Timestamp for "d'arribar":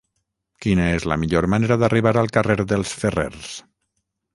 1.85-2.17